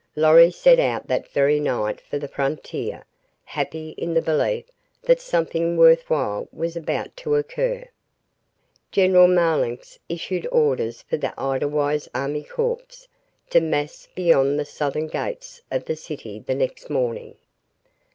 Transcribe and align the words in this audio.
Lorry 0.15 0.49
set 0.49 0.79
out 0.79 1.05
that 1.09 1.29
very 1.31 1.59
night 1.59 2.01
for 2.01 2.17
the 2.17 2.27
frontier, 2.27 3.05
happy 3.43 3.91
in 3.99 4.15
the 4.15 4.21
belief 4.23 4.65
that 5.03 5.21
something 5.21 5.77
worth 5.77 6.09
while 6.09 6.47
was 6.51 6.75
about 6.75 7.15
to 7.17 7.35
occur. 7.35 7.87
General 8.91 9.27
Marlanx 9.27 9.99
issued 10.09 10.47
orders 10.51 11.03
for 11.03 11.17
the 11.17 11.39
Edelweiss 11.39 12.09
army 12.15 12.41
corps 12.41 13.05
to 13.51 13.61
mass 13.61 14.07
beyond 14.15 14.57
the 14.57 14.65
southern 14.65 15.05
gates 15.05 15.61
of 15.69 15.85
the 15.85 15.95
city 15.95 16.39
the 16.39 16.55
next 16.55 16.89
morning. 16.89 17.35